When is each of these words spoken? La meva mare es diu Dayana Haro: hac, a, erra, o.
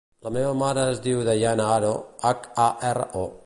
La 0.27 0.29
meva 0.37 0.53
mare 0.61 0.85
es 0.93 1.01
diu 1.03 1.21
Dayana 1.29 1.67
Haro: 1.75 1.93
hac, 2.31 2.51
a, 2.65 2.67
erra, 2.93 3.09
o. 3.27 3.31